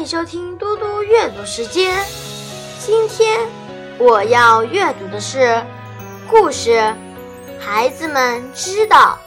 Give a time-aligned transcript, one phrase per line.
[0.00, 1.94] 欢迎收听嘟嘟阅读时间。
[2.78, 3.38] 今天
[3.98, 5.62] 我要阅读的是
[6.26, 6.94] 故事，
[7.58, 9.18] 孩子们知道。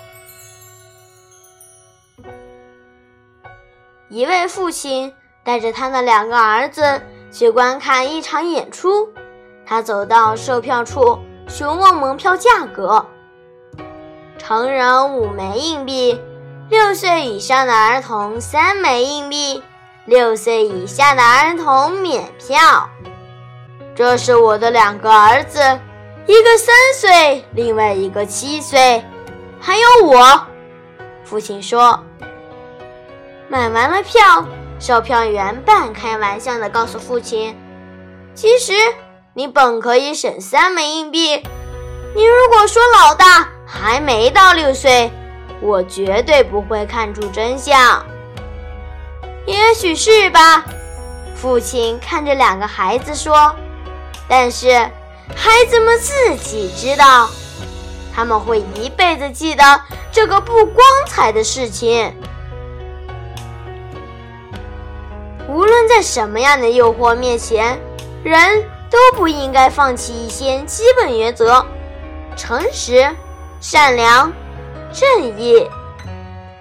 [4.09, 5.13] 一位父亲
[5.44, 6.99] 带着他的两个儿子
[7.31, 9.08] 去观看一场演出，
[9.67, 13.05] 他走到售票处询问门票价格。
[14.40, 16.20] 成人五枚硬币，
[16.71, 19.62] 六岁以上的儿童三枚硬币，
[20.05, 22.89] 六岁以下的儿童免票。
[23.95, 25.59] 这是我的两个儿子，
[26.25, 29.03] 一个三岁，另外一个七岁，
[29.59, 30.47] 还有我。
[31.23, 32.03] 父亲说。
[33.47, 34.45] 买完了票，
[34.80, 37.55] 售票员半开玩笑地告诉父亲
[38.33, 38.73] ：“其实
[39.33, 41.44] 你本可以省三枚硬币。
[42.16, 45.11] 你如果说老大。”还没到六岁，
[45.59, 48.06] 我绝对不会看出真相。
[49.64, 50.66] 也许是吧，
[51.36, 53.56] 父亲看着两个孩子说。
[54.28, 54.69] 但是
[55.36, 57.30] 孩子们自己知道，
[58.14, 62.14] 他们会一辈子记得这个不光彩的事情。
[65.47, 67.80] 无论在什么样的诱惑面前，
[68.23, 71.66] 人都不应该放弃一些基本原则：
[72.36, 73.09] 诚实。
[73.61, 74.31] 善良、
[74.91, 75.69] 正义，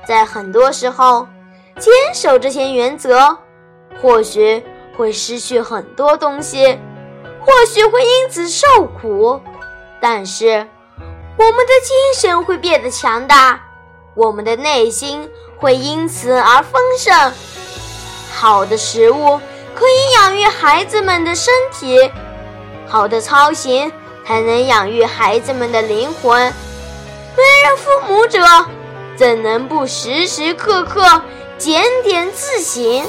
[0.06, 1.26] 在很多时候，
[1.78, 3.36] 坚守这些原则，
[4.00, 4.62] 或许
[4.96, 6.78] 会失去很多东西，
[7.40, 8.66] 或许会因此受
[9.00, 9.40] 苦，
[10.00, 10.66] 但是
[11.36, 13.60] 我们的精神会变得强大，
[14.14, 17.32] 我们的内心会因此而丰盛。
[18.32, 19.40] 好的食物
[19.74, 22.10] 可以养育孩子们的身体，
[22.86, 23.90] 好的操行
[24.26, 26.40] 才能养育孩子们的灵魂。
[27.36, 28.40] 为人父母者，
[29.16, 31.22] 怎能不时时刻刻
[31.62, 33.06] 检点自省？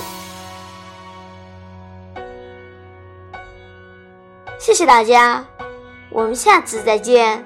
[4.60, 5.44] 谢谢大家，
[6.12, 7.44] 我们下次再见。